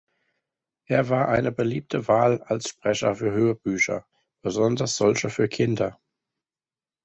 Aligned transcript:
Er 0.87 1.09
war 1.09 1.27
eine 1.27 1.51
beliebte 1.51 2.07
Wahl 2.07 2.41
als 2.41 2.69
Sprecher 2.69 3.13
für 3.13 3.29
Hörbücher, 3.33 4.07
besonders 4.43 4.95
solche 4.95 5.29
für 5.29 5.47
Kinder. 5.47 6.01